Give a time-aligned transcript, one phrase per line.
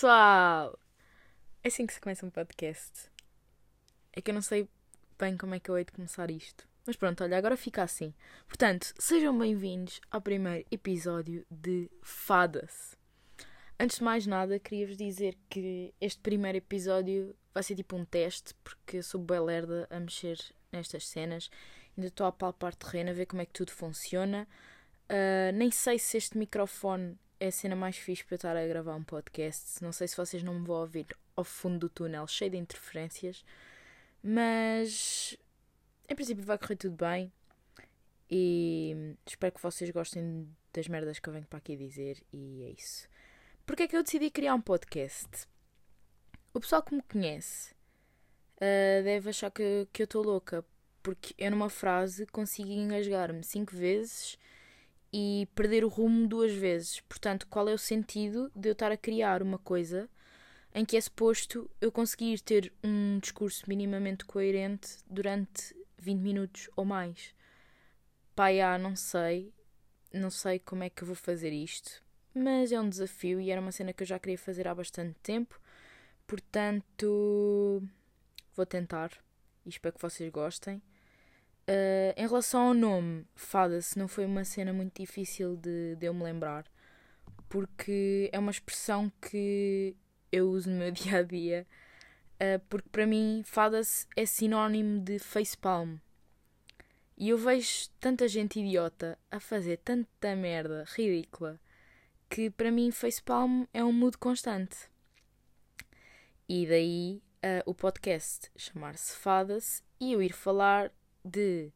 [0.00, 0.78] pessoal!
[1.62, 3.10] É assim que se começa um podcast.
[4.14, 4.66] É que eu não sei
[5.18, 6.66] bem como é que eu hei de começar isto.
[6.86, 8.14] Mas pronto, olha, agora fica assim.
[8.48, 12.96] Portanto, sejam bem-vindos ao primeiro episódio de Fadas.
[13.78, 18.54] Antes de mais nada, queria-vos dizer que este primeiro episódio vai ser tipo um teste,
[18.64, 19.36] porque eu sou bem
[19.90, 20.38] a mexer
[20.72, 21.50] nestas cenas.
[21.94, 24.48] Ainda estou a palpar terreno, a ver como é que tudo funciona.
[25.10, 28.66] Uh, nem sei se este microfone é a cena mais fixe para eu estar a
[28.66, 29.82] gravar um podcast.
[29.82, 33.42] Não sei se vocês não me vão ouvir ao fundo do túnel, cheio de interferências.
[34.22, 35.36] Mas
[36.06, 37.32] em princípio vai correr tudo bem.
[38.30, 42.22] E espero que vocês gostem das merdas que eu venho para aqui dizer.
[42.30, 43.08] E é isso.
[43.64, 45.48] Porque é que eu decidi criar um podcast?
[46.52, 47.72] O pessoal que me conhece
[48.56, 50.62] uh, deve achar que, que eu estou louca.
[51.02, 54.38] Porque eu, numa frase, consigo engasgar-me cinco vezes
[55.12, 57.00] e perder o rumo duas vezes.
[57.00, 60.08] Portanto, qual é o sentido de eu estar a criar uma coisa
[60.74, 66.84] em que é suposto eu conseguir ter um discurso minimamente coerente durante 20 minutos ou
[66.84, 67.34] mais?
[68.34, 69.52] Pai, ah, não sei,
[70.12, 72.02] não sei como é que vou fazer isto,
[72.34, 75.18] mas é um desafio e era uma cena que eu já queria fazer há bastante
[75.22, 75.60] tempo,
[76.26, 77.82] portanto,
[78.54, 79.10] vou tentar
[79.66, 80.80] e espero que vocês gostem.
[81.70, 86.12] Uh, em relação ao nome, Fada-se não foi uma cena muito difícil de, de eu
[86.12, 86.64] me lembrar,
[87.48, 89.94] porque é uma expressão que
[90.32, 91.64] eu uso no meu dia a dia,
[92.42, 95.98] uh, porque para mim Fada-se é sinónimo de facepalm.
[97.16, 101.60] E eu vejo tanta gente idiota a fazer tanta merda ridícula
[102.28, 104.90] que para mim facepalm é um mood constante.
[106.48, 110.90] E daí uh, o podcast chamar-se Fadas e eu ir falar
[111.24, 111.72] de,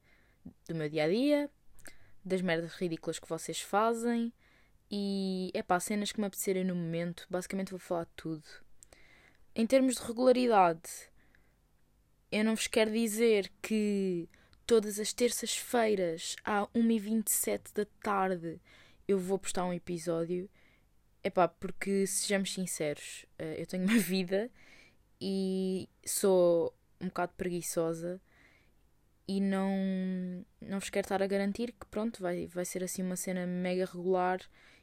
[0.69, 1.51] do meu dia a dia,
[2.25, 4.33] das merdas ridículas que vocês fazem
[4.91, 7.27] e é pá, cenas que me apetecerem no momento.
[7.29, 8.45] Basicamente vou falar tudo.
[9.55, 10.91] Em termos de regularidade,
[12.31, 14.29] eu não vos quero dizer que
[14.67, 18.61] todas as terças-feiras, à 1h27 da tarde,
[19.07, 20.49] eu vou postar um episódio.
[21.23, 24.51] É pá, porque sejamos sinceros, eh, eu tenho uma vida
[25.21, 28.21] e sou um bocado preguiçosa
[29.27, 33.17] e não, não vos quero estar a garantir que pronto, vai, vai ser assim uma
[33.17, 34.41] cena mega regular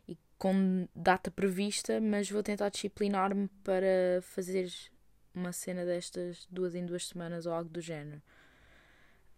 [0.08, 4.72] e com data prevista, mas vou tentar disciplinar-me para fazer
[5.34, 8.22] uma cena destas duas em duas semanas ou algo do género.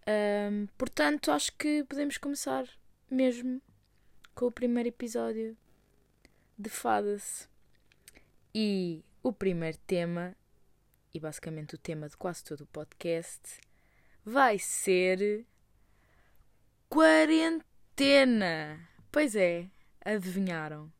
[0.07, 2.65] Um, portanto, acho que podemos começar
[3.09, 3.61] mesmo
[4.33, 5.55] com o primeiro episódio
[6.57, 7.47] de Fadas.
[8.53, 10.35] E o primeiro tema,
[11.13, 13.59] e basicamente o tema de quase todo o podcast,
[14.25, 15.45] vai ser
[16.89, 18.79] quarentena.
[19.11, 19.67] Pois é,
[20.03, 20.91] adivinharam.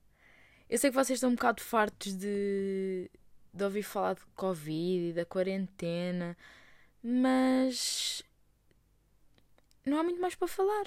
[0.69, 3.09] Eu sei que vocês estão um bocado fartos de,
[3.53, 6.38] de ouvir falar de Covid e da quarentena,
[7.01, 8.23] mas
[9.85, 10.85] não há muito mais para falar.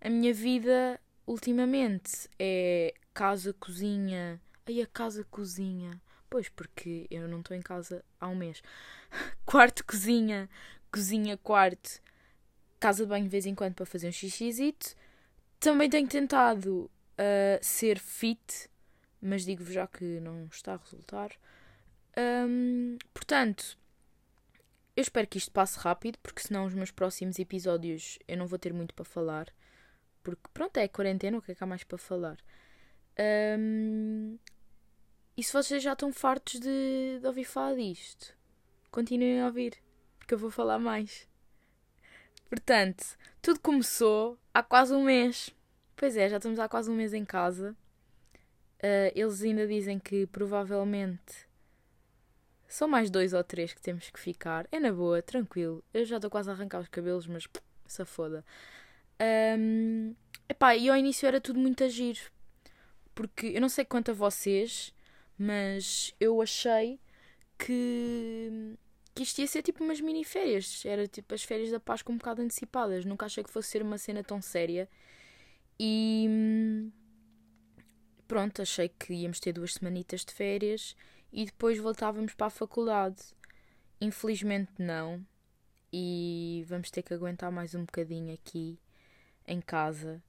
[0.00, 4.40] A minha vida ultimamente é casa, cozinha.
[4.66, 6.00] Aí a casa, cozinha.
[6.28, 8.62] Pois, porque eu não estou em casa há um mês.
[9.44, 10.48] Quarto, cozinha
[10.90, 12.00] cozinha, quarto,
[12.78, 14.94] casa de banho de vez em quando para fazer um xixizito.
[15.58, 18.68] Também tenho tentado uh, ser fit,
[19.20, 21.30] mas digo-vos já que não está a resultar.
[22.18, 23.78] Um, portanto,
[24.96, 28.58] eu espero que isto passe rápido, porque senão os meus próximos episódios eu não vou
[28.58, 29.52] ter muito para falar.
[30.22, 32.38] Porque pronto, é quarentena, o que é que há mais para falar?
[33.58, 34.38] Um,
[35.36, 38.34] e se vocês já estão fartos de, de ouvir falar disto,
[38.90, 39.78] continuem a ouvir
[40.30, 41.28] que eu vou falar mais.
[42.48, 45.50] Portanto, tudo começou há quase um mês.
[45.96, 47.76] Pois é, já estamos há quase um mês em casa.
[48.78, 51.48] Uh, eles ainda dizem que provavelmente
[52.68, 54.68] são mais dois ou três que temos que ficar.
[54.70, 55.82] É na boa, tranquilo.
[55.92, 57.48] Eu já estou quase a arrancar os cabelos, mas
[57.88, 58.44] se foda.
[59.58, 60.14] Um,
[60.48, 62.30] epá, e ao início era tudo muito agir.
[63.16, 64.94] Porque eu não sei quanto a vocês,
[65.36, 67.00] mas eu achei
[67.58, 68.78] que
[69.14, 70.84] que isto ia ser tipo umas mini férias.
[70.84, 73.04] Era tipo as férias da Páscoa um bocado antecipadas.
[73.04, 74.88] Nunca achei que fosse ser uma cena tão séria.
[75.78, 76.90] E
[78.28, 80.94] pronto, achei que íamos ter duas semanitas de férias
[81.32, 83.22] e depois voltávamos para a faculdade.
[84.00, 85.24] Infelizmente não.
[85.92, 88.78] E vamos ter que aguentar mais um bocadinho aqui
[89.46, 90.22] em casa,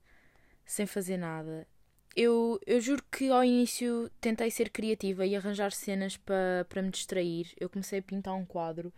[0.65, 1.67] sem fazer nada.
[2.15, 7.53] Eu, eu juro que ao início tentei ser criativa e arranjar cenas para me distrair.
[7.59, 8.93] Eu comecei a pintar um quadro,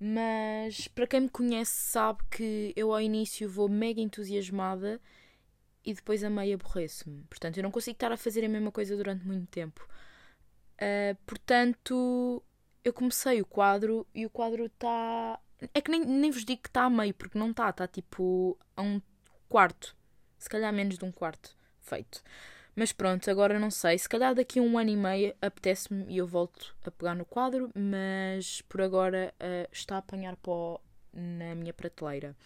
[0.00, 5.00] mas para quem me conhece sabe que eu ao início vou mega entusiasmada
[5.84, 7.24] e depois a meio aborreço-me.
[7.24, 9.86] Portanto, eu não consigo estar a fazer a mesma coisa durante muito tempo.
[10.76, 12.42] Uh, portanto,
[12.82, 15.38] eu comecei o quadro e o quadro está.
[15.74, 18.58] É que nem, nem vos digo que está a meio, porque não está, está tipo
[18.74, 19.00] a um
[19.48, 19.96] quarto,
[20.38, 21.56] se calhar menos de um quarto
[21.86, 22.22] feito.
[22.74, 23.96] Mas pronto, agora não sei.
[23.96, 27.24] Se calhar daqui a um ano e meio apetece-me e eu volto a pegar no
[27.24, 30.78] quadro, mas por agora uh, está a apanhar pó
[31.12, 32.36] na minha prateleira.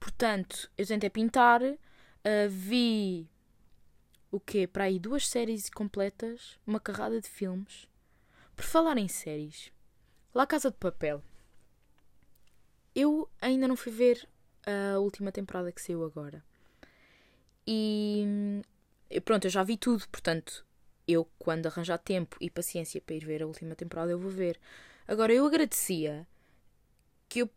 [0.00, 1.78] Portanto, eu tentei pintar, uh,
[2.48, 3.30] vi
[4.32, 4.66] o quê?
[4.66, 7.86] Para aí duas séries completas, uma carrada de filmes.
[8.56, 9.72] Por falar em séries,
[10.34, 11.22] lá Casa de Papel.
[12.94, 14.28] Eu ainda não fui ver
[14.66, 16.44] a última temporada que saiu agora.
[17.66, 18.62] E
[19.24, 20.64] pronto, eu já vi tudo, portanto,
[21.06, 24.58] eu quando arranjar tempo e paciência para ir ver a última temporada, eu vou ver.
[25.06, 26.26] Agora, eu agradecia
[27.28, 27.50] que eu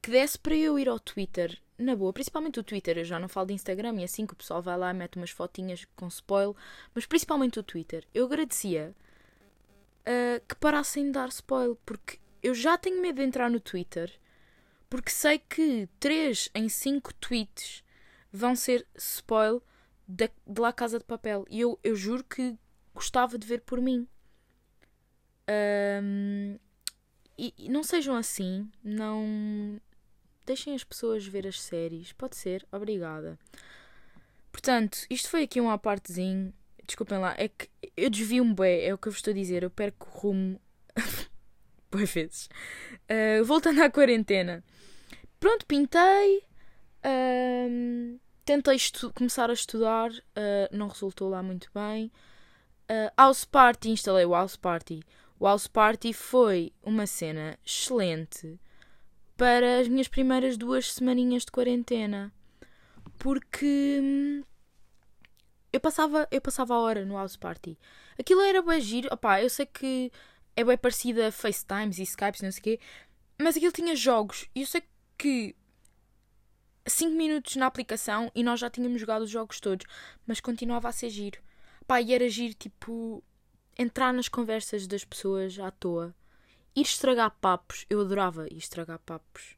[0.00, 3.28] que desse para eu ir ao Twitter, na boa, principalmente o Twitter, eu já não
[3.28, 6.08] falo de Instagram e assim que o pessoal vai lá e mete umas fotinhas com
[6.08, 6.56] spoil,
[6.94, 8.94] mas principalmente o Twitter, eu agradecia
[10.00, 14.12] uh, que parassem de dar spoil, porque eu já tenho medo de entrar no Twitter,
[14.90, 17.84] porque sei que 3 em 5 tweets
[18.32, 19.62] vão ser spoil
[20.08, 21.44] de, de La Casa de Papel.
[21.50, 22.56] E eu, eu juro que
[22.94, 24.08] gostava de ver por mim.
[26.02, 26.58] Um,
[27.36, 29.80] e, e, não sejam assim, não
[30.46, 32.12] deixem as pessoas ver as séries.
[32.12, 33.38] Pode ser, obrigada.
[34.50, 36.52] Portanto, isto foi aqui um apartezinho.
[36.86, 39.62] Desculpem lá, é que eu desvio-me bem, é o que eu vos estou a dizer.
[39.62, 40.60] Eu perco rumo
[41.90, 42.48] boas vezes.
[43.10, 44.64] Uh, voltando à quarentena.
[45.40, 46.44] Pronto, pintei.
[47.04, 48.76] Um, tentei
[49.14, 52.10] começar a estudar, uh, não resultou lá muito bem.
[52.90, 55.02] Uh, House Party, instalei o House Party.
[55.38, 58.60] O House Party foi uma cena excelente
[59.36, 62.32] para as minhas primeiras duas semaninhas de quarentena.
[63.18, 64.42] Porque hum,
[65.72, 67.78] eu passava, eu passava a hora no House Party.
[68.18, 69.08] Aquilo era bem giro.
[69.12, 70.12] Opá, eu sei que
[70.54, 72.80] é bem parecida a FaceTimes e Skypes, não sei o quê.
[73.40, 74.48] Mas aquilo tinha jogos.
[74.54, 74.82] E eu sei
[75.16, 75.56] que
[76.86, 79.86] 5 minutos na aplicação e nós já tínhamos jogado os jogos todos,
[80.26, 81.40] mas continuava a ser giro.
[81.86, 83.22] Pá, e era giro, tipo,
[83.78, 86.14] entrar nas conversas das pessoas à toa,
[86.74, 87.86] ir estragar papos.
[87.88, 89.56] Eu adorava ir estragar papos.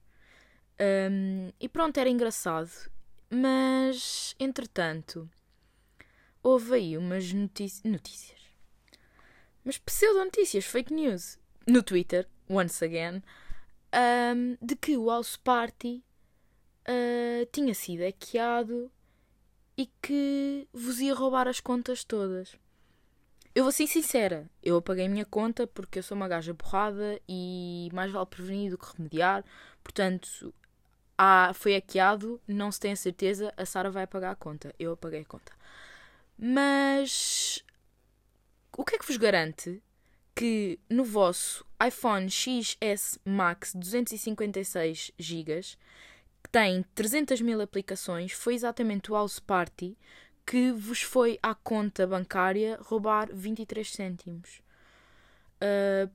[0.81, 2.71] Um, e pronto, era engraçado.
[3.31, 5.29] Mas, entretanto,
[6.43, 8.41] houve aí umas notícias.
[9.65, 13.23] Mas pseudo-notícias, fake news, no Twitter, once again,
[13.95, 16.05] um, de que o House Party
[16.89, 18.91] uh, tinha sido hackeado
[19.77, 22.57] e que vos ia roubar as contas todas.
[23.55, 27.21] Eu vou ser sincera, eu apaguei a minha conta porque eu sou uma gaja borrada
[27.29, 29.45] e mais vale prevenir do que remediar.
[29.83, 30.53] Portanto,
[31.17, 34.75] ah, foi hackeado, não se tem a certeza, a Sara vai apagar a conta.
[34.79, 35.53] Eu apaguei a conta.
[36.37, 37.65] Mas
[38.77, 39.81] o que é que vos garante
[40.35, 45.61] que no vosso iPhone XS Max 256 GB
[46.55, 49.99] tem 300 mil aplicações, foi exatamente o House Party
[50.47, 54.63] que vos foi à conta bancária roubar 23 cêntimos.
[55.57, 56.09] Uh,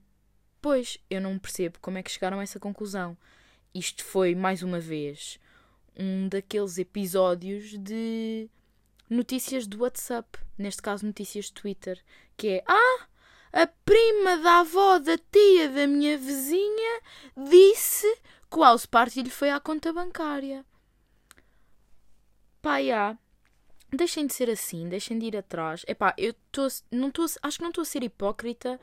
[0.61, 3.17] pois, eu não percebo como é que chegaram a essa conclusão.
[3.75, 5.41] Isto foi, mais uma vez,
[5.93, 8.49] um daqueles episódios de
[9.09, 12.01] notícias do WhatsApp, neste caso notícias de Twitter,
[12.37, 13.07] que é Ah,
[13.51, 17.01] a prima da avó da tia da minha vizinha
[17.35, 18.07] disse
[18.57, 20.65] house party lhe foi à conta bancária.
[22.61, 23.17] Pá, já.
[23.91, 25.83] Deixem de ser assim, deixem de ir atrás.
[25.87, 28.79] Epá, eu tô, não tô, acho que não estou a ser hipócrita,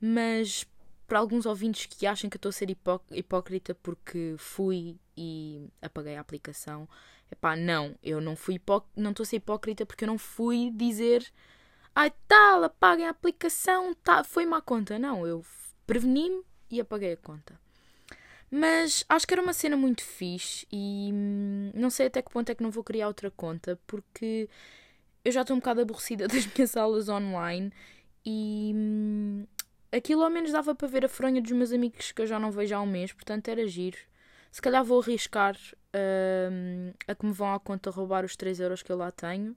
[0.00, 0.66] mas
[1.06, 6.16] para alguns ouvintes que acham que estou a ser hipó hipócrita porque fui e apaguei
[6.16, 6.88] a aplicação,
[7.30, 8.60] epá, não, eu não fui
[8.96, 11.30] não estou a ser hipócrita porque eu não fui dizer
[11.96, 14.98] ai tal, apaguem a aplicação, tá, foi má conta.
[14.98, 15.44] Não, eu
[15.86, 17.58] preveni-me e apaguei a conta.
[18.50, 22.50] Mas acho que era uma cena muito fixe e hum, não sei até que ponto
[22.50, 24.48] é que não vou criar outra conta porque
[25.24, 27.72] eu já estou um bocado aborrecida das minhas aulas online
[28.24, 29.46] e hum,
[29.92, 32.50] aquilo ao menos dava para ver a fronha dos meus amigos que eu já não
[32.50, 33.98] vejo há um mês, portanto era giro.
[34.52, 35.56] Se calhar vou arriscar
[35.94, 39.56] hum, a que me vão à conta roubar os 3 euros que eu lá tenho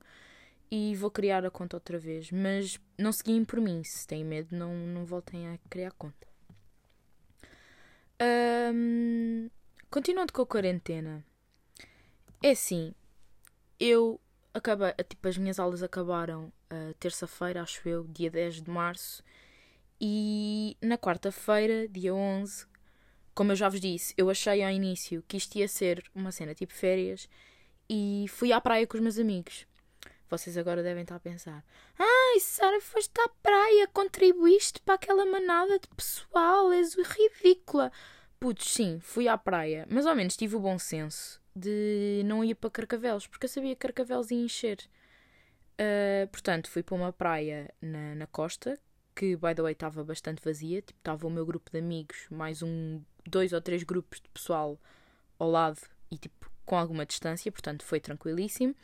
[0.71, 2.31] e vou criar a conta outra vez.
[2.31, 6.28] Mas não seguiem por mim, se têm medo, não, não voltem a criar conta.
[8.21, 9.49] Um,
[9.89, 11.25] continuando com a quarentena.
[12.41, 12.93] É assim,
[13.79, 14.19] eu
[14.53, 19.23] acabei, tipo, as minhas aulas acabaram uh, terça-feira, acho eu, dia 10 de março,
[19.99, 22.65] e na quarta-feira, dia 11,
[23.33, 26.53] como eu já vos disse, eu achei ao início que isto ia ser uma cena
[26.53, 27.29] tipo férias
[27.89, 29.65] e fui à praia com os meus amigos.
[30.29, 31.65] Vocês agora devem estar a pensar:
[31.97, 37.91] Ai, Sara, foste à praia, contribuíste para aquela manada de pessoal, és ridícula.
[38.39, 42.55] Putz, sim, fui à praia, mas ao menos tive o bom senso de não ir
[42.55, 44.77] para Carcavelos, porque eu sabia que Carcavelos ia encher.
[45.73, 48.79] Uh, portanto, fui para uma praia na, na costa,
[49.15, 50.81] que, by the way, estava bastante vazia.
[50.81, 54.79] Tipo, estava o meu grupo de amigos, mais um, dois ou três grupos de pessoal
[55.37, 55.81] ao lado
[56.11, 58.75] e, tipo, com alguma distância, portanto, foi tranquilíssimo.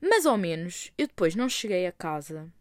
[0.00, 2.52] Mas, ao menos, eu depois não cheguei a casa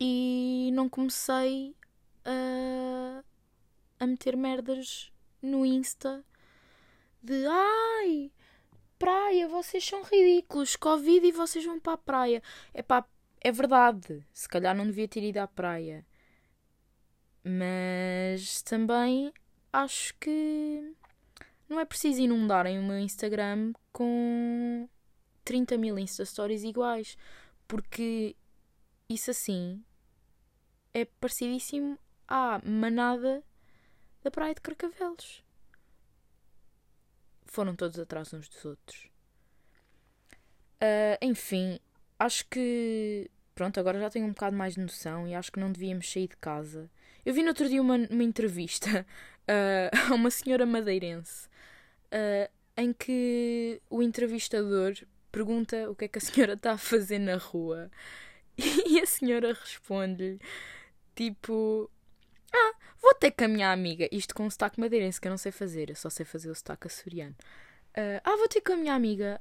[0.00, 1.74] e não comecei
[2.24, 3.22] a
[4.00, 5.12] a meter merdas
[5.42, 6.24] no Insta
[7.22, 8.30] de ai,
[8.98, 12.42] praia, vocês são ridículos, Covid e vocês vão para a praia.
[12.72, 13.04] É pá,
[13.40, 16.06] é verdade, se calhar não devia ter ido à praia.
[17.42, 19.32] Mas também
[19.72, 20.94] acho que
[21.68, 24.88] não é preciso inundarem o meu Instagram com
[25.48, 27.16] 30 mil Insta Stories iguais,
[27.66, 28.36] porque
[29.08, 29.82] isso assim
[30.92, 33.42] é parecidíssimo à manada
[34.22, 35.42] da praia de Carcavelos.
[37.46, 39.08] Foram todos atrás uns dos outros.
[40.82, 41.80] Uh, enfim,
[42.18, 43.30] acho que.
[43.54, 46.28] Pronto, agora já tenho um bocado mais de noção e acho que não devíamos sair
[46.28, 46.90] de casa.
[47.24, 49.06] Eu vi no outro dia uma, uma entrevista
[49.48, 51.48] uh, a uma senhora madeirense
[52.12, 54.92] uh, em que o entrevistador
[55.30, 57.90] pergunta o que é que a senhora está a fazer na rua
[58.56, 60.38] e a senhora responde-lhe
[61.14, 61.90] tipo
[62.52, 64.08] ah, vou ter com a minha amiga.
[64.10, 66.54] Isto com um sotaque madeirense que eu não sei fazer, eu só sei fazer o
[66.54, 67.34] sotaque açoriano.
[67.90, 69.40] Uh, ah, vou ter com a minha amiga.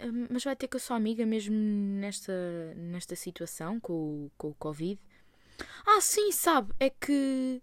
[0.00, 2.32] Uh, mas vai ter com a sua amiga mesmo nesta,
[2.76, 5.00] nesta situação com o, com o Covid?
[5.86, 7.62] Ah, sim, sabe, é que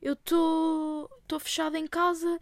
[0.00, 1.08] eu estou
[1.40, 2.38] fechada em casa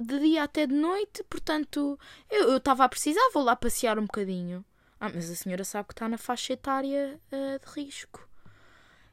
[0.00, 1.98] de dia até de noite, portanto
[2.30, 4.64] eu estava a precisar, vou lá passear um bocadinho.
[4.98, 8.28] Ah, mas a senhora sabe que está na faixa etária uh, de risco.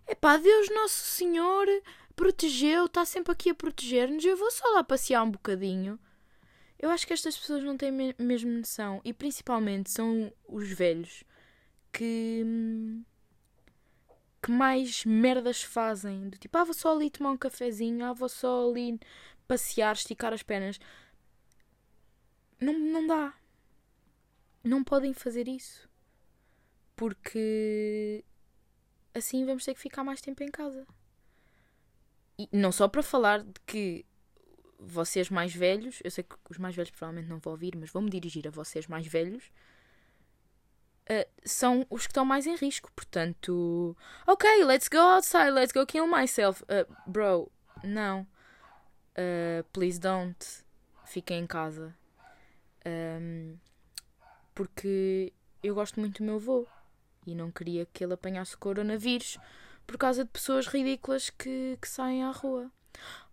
[0.08, 1.66] Epá, Deus Nosso Senhor
[2.16, 4.26] protegeu, está sempre aqui a proteger-nos.
[4.26, 6.00] Eu vou só lá passear um bocadinho.
[6.80, 9.02] Eu acho que estas pessoas não têm me mesmo noção.
[9.04, 11.24] E principalmente são os velhos
[11.92, 12.44] que.
[14.42, 16.30] que mais merdas fazem.
[16.30, 19.00] Do tipo, ah, vou só ali tomar um cafezinho, ah, vou só ali
[19.48, 20.80] passear, esticar as pernas.
[22.60, 23.34] Não, não dá.
[24.64, 25.88] Não podem fazer isso.
[26.96, 28.24] Porque
[29.14, 30.86] assim vamos ter que ficar mais tempo em casa.
[32.38, 34.06] E não só para falar de que
[34.80, 38.10] vocês mais velhos, eu sei que os mais velhos provavelmente não vão ouvir, mas vou-me
[38.10, 39.52] dirigir a vocês mais velhos,
[41.10, 42.92] uh, são os que estão mais em risco.
[42.96, 46.64] Portanto, ok, let's go outside, let's go kill myself.
[46.64, 47.52] Uh, bro,
[47.84, 48.28] não.
[49.18, 50.38] Uh, please don't.
[51.06, 51.96] Fiquem em casa.
[52.86, 53.58] Um,
[54.54, 55.34] porque
[55.64, 56.68] eu gosto muito do meu avô
[57.26, 59.38] e não queria que ele apanhasse coronavírus
[59.86, 62.72] por causa de pessoas ridículas que, que saem à rua.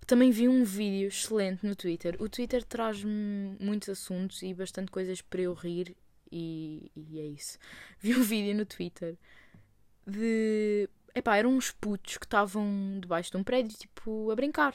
[0.07, 2.17] Também vi um vídeo excelente no Twitter.
[2.21, 5.97] O Twitter traz-me muitos assuntos e bastante coisas para eu rir,
[6.31, 7.59] e, e é isso.
[7.99, 9.17] Vi um vídeo no Twitter
[10.07, 10.89] de.
[11.15, 14.75] Epá, eram uns putos que estavam debaixo de um prédio, tipo, a brincar.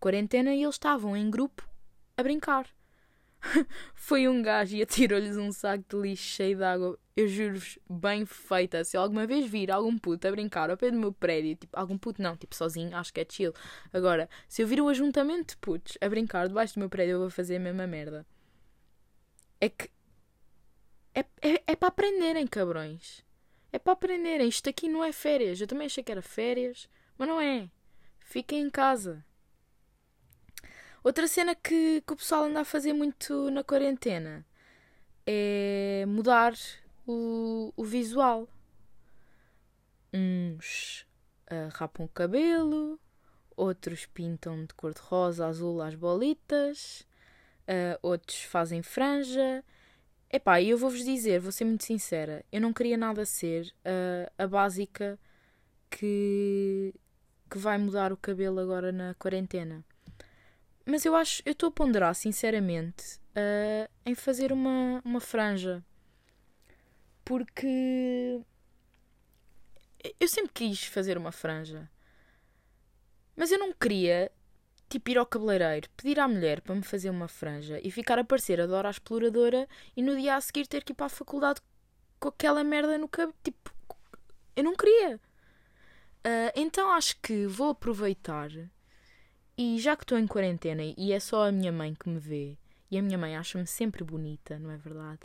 [0.00, 1.68] Quarentena e eles estavam em grupo
[2.16, 2.66] a brincar.
[3.94, 6.98] Foi um gajo e atirou-lhes um saco de lixo cheio de água.
[7.16, 8.84] Eu juro-vos, bem feita.
[8.84, 11.96] Se alguma vez vir algum puto a brincar ao pé do meu prédio, tipo, algum
[11.96, 13.52] puto não, tipo, sozinho, acho que é chill.
[13.92, 17.20] Agora, se eu vir um ajuntamento de putos a brincar debaixo do meu prédio, eu
[17.20, 18.26] vou fazer a mesma merda.
[19.60, 19.90] É que.
[21.14, 23.24] É, é, é para aprenderem, cabrões.
[23.72, 24.48] É para aprenderem.
[24.48, 25.60] Isto aqui não é férias.
[25.60, 27.70] Eu também achei que era férias, mas não é.
[28.20, 29.24] Fiquem em casa.
[31.06, 34.44] Outra cena que, que o pessoal anda a fazer muito na quarentena
[35.24, 36.52] é mudar
[37.06, 38.48] o, o visual.
[40.12, 41.06] Uns
[41.48, 42.98] uh, rapam o cabelo,
[43.56, 47.06] outros pintam de cor-de-rosa, azul as bolitas,
[47.68, 49.64] uh, outros fazem franja.
[50.28, 54.32] Epá, e eu vou-vos dizer, vou ser muito sincera, eu não queria nada ser uh,
[54.36, 55.16] a básica
[55.88, 56.92] que,
[57.48, 59.84] que vai mudar o cabelo agora na quarentena.
[60.86, 65.84] Mas eu acho, eu estou a ponderar sinceramente uh, em fazer uma, uma franja.
[67.24, 68.40] Porque
[70.20, 71.90] eu sempre quis fazer uma franja.
[73.36, 74.30] Mas eu não queria,
[74.88, 78.24] tipo, ir ao cabeleireiro, pedir à mulher para me fazer uma franja e ficar a
[78.24, 81.60] parecer a Dora exploradora e no dia a seguir ter que ir para a faculdade
[82.20, 83.34] com aquela merda no cabelo.
[83.42, 83.74] Tipo,
[84.54, 85.16] eu não queria.
[86.24, 88.50] Uh, então acho que vou aproveitar
[89.56, 92.56] e já que estou em quarentena e é só a minha mãe que me vê,
[92.90, 95.20] e a minha mãe acha-me sempre bonita, não é verdade?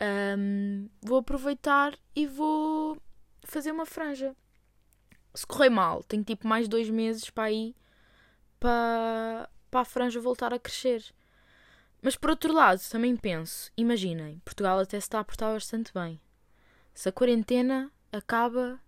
[0.00, 3.00] um, vou aproveitar e vou
[3.42, 4.34] fazer uma franja.
[5.34, 7.74] Se correr mal, tenho tipo mais dois meses para ir
[8.60, 11.04] para, para a franja voltar a crescer.
[12.00, 16.20] Mas por outro lado, também penso, imaginem, Portugal até se está a portar bastante bem.
[16.92, 18.78] Se a quarentena acaba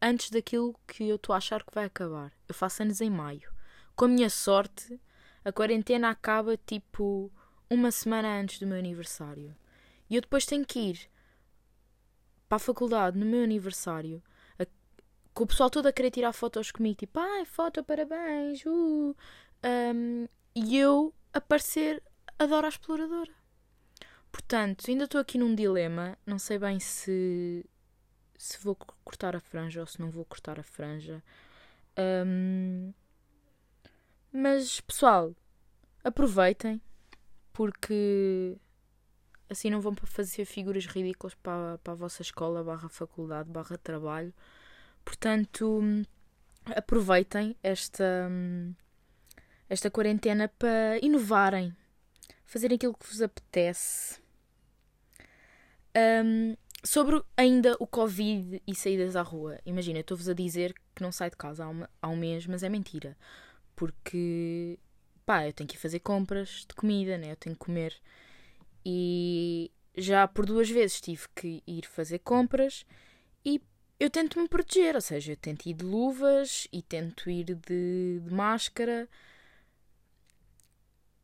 [0.00, 2.32] antes daquilo que eu estou a achar que vai acabar.
[2.48, 3.52] Eu faço anos em maio.
[3.98, 5.00] Com a minha sorte,
[5.44, 7.32] a quarentena acaba tipo
[7.68, 9.56] uma semana antes do meu aniversário.
[10.08, 11.10] E eu depois tenho que ir
[12.48, 14.22] para a faculdade no meu aniversário,
[14.56, 14.64] a,
[15.34, 19.16] com o pessoal todo a querer tirar fotos comigo, tipo, ai, foto, parabéns, uh.
[19.64, 22.00] Um, e eu aparecer
[22.38, 23.34] a Dora a Exploradora.
[24.30, 27.66] Portanto, ainda estou aqui num dilema, não sei bem se
[28.36, 31.20] se vou cortar a franja ou se não vou cortar a franja.
[31.98, 32.94] Um,
[34.32, 35.34] mas pessoal,
[36.04, 36.80] aproveitem
[37.52, 38.56] porque
[39.48, 44.32] assim não vão fazer figuras ridículas para, para a vossa escola, barra faculdade, barra trabalho.
[45.04, 45.80] Portanto,
[46.66, 48.30] aproveitem esta,
[49.68, 51.74] esta quarentena para inovarem,
[52.44, 54.20] fazerem aquilo que vos apetece.
[55.96, 59.58] Um, sobre ainda o Covid e saídas à rua.
[59.66, 62.62] Imagina, estou-vos a dizer que não saio de casa há, uma, há um mês, mas
[62.62, 63.16] é mentira.
[63.78, 64.76] Porque
[65.24, 67.30] pá, eu tenho que ir fazer compras de comida, né?
[67.30, 67.94] Eu tenho que comer.
[68.84, 72.84] E já por duas vezes tive que ir fazer compras
[73.44, 73.62] e
[74.00, 78.20] eu tento me proteger, ou seja, eu tento ir de luvas e tento ir de,
[78.20, 79.08] de máscara,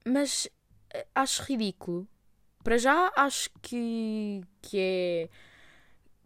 [0.05, 0.49] mas
[0.91, 2.07] eh, acho ridículo.
[2.63, 5.29] Para já acho que, que é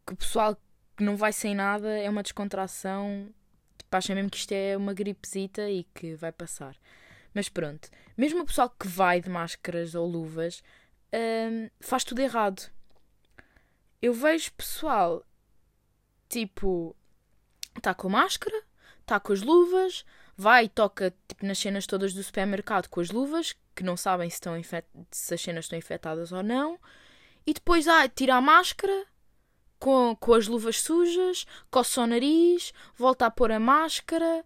[0.07, 0.57] que o pessoal
[0.97, 3.33] que não vai sem nada é uma descontração,
[3.89, 6.77] tipo, acha mesmo que isto é uma gripezita e que vai passar.
[7.33, 10.63] Mas pronto, mesmo o pessoal que vai de máscaras ou luvas
[11.13, 12.71] hum, faz tudo errado.
[14.01, 15.25] Eu vejo pessoal
[16.29, 16.95] tipo
[17.77, 18.63] está com máscara,
[19.01, 20.05] está com as luvas,
[20.37, 24.29] vai e toca tipo, nas cenas todas do supermercado com as luvas, que não sabem
[24.29, 24.61] se, estão
[25.11, 26.79] se as cenas estão infectadas ou não,
[27.47, 29.07] e depois ah, tira a máscara
[29.79, 34.45] com, com as luvas sujas, coça o nariz, volta a pôr a máscara,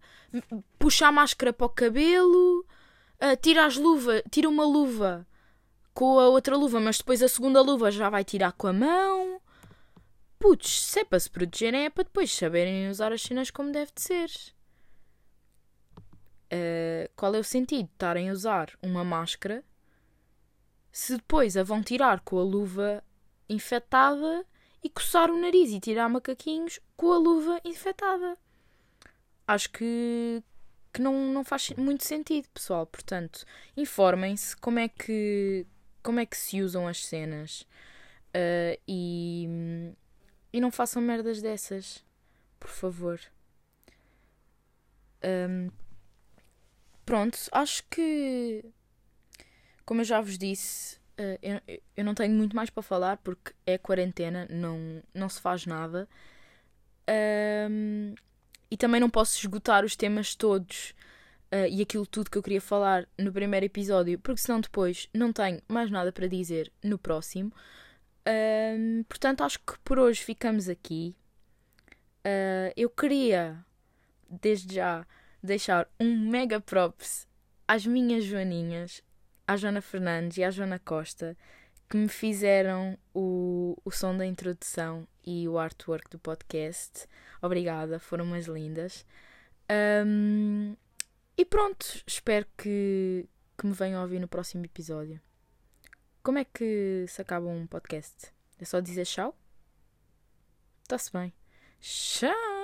[0.79, 5.27] puxa a máscara para o cabelo, uh, tira as luvas, tira uma luva
[5.95, 9.41] com a outra luva, mas depois a segunda luva já vai tirar com a mão.
[10.39, 13.93] Putz, se é para se protegerem é para depois saberem usar as cenas como deve
[13.95, 14.31] de ser.
[16.53, 19.65] Uh, qual é o sentido de estarem a usar uma máscara
[20.91, 23.03] se depois a vão tirar com a luva
[23.49, 24.45] infectada
[24.83, 28.37] e coçar o nariz e tirar macaquinhos com a luva infectada?
[29.47, 30.43] Acho que,
[30.93, 32.87] que não, não faz muito sentido, pessoal.
[32.87, 33.45] Portanto,
[33.77, 35.67] informem-se como é que
[36.03, 37.61] como é que se usam as cenas
[38.35, 39.47] uh, e,
[40.53, 42.05] e não façam merdas dessas,
[42.59, 43.21] por favor.
[45.25, 45.71] Um,
[47.07, 48.65] pronto, acho que
[49.85, 53.53] como eu já vos disse, uh, eu, eu não tenho muito mais para falar porque
[53.67, 56.09] é quarentena, não, não se faz nada.
[57.71, 58.15] Um,
[58.71, 60.95] e também não posso esgotar os temas todos
[61.53, 65.33] uh, e aquilo tudo que eu queria falar no primeiro episódio, porque senão depois não
[65.33, 67.53] tenho mais nada para dizer no próximo.
[68.27, 71.15] Um, portanto, acho que por hoje ficamos aqui.
[72.25, 73.59] Uh, eu queria,
[74.31, 75.07] desde já,
[75.43, 77.27] deixar um mega props
[77.67, 79.03] às minhas Joaninhas,
[79.53, 81.37] à Joana Fernandes e à Joana Costa,
[81.89, 87.07] que me fizeram o, o som da introdução e o artwork do podcast.
[87.41, 89.05] Obrigada, foram umas lindas.
[90.07, 90.75] Um,
[91.37, 95.21] e pronto, espero que, que me venham ouvir no próximo episódio.
[96.23, 98.33] Como é que se acaba um podcast?
[98.59, 99.37] É só dizer tchau?
[100.83, 101.33] Está-se bem.
[101.81, 102.62] Tchau!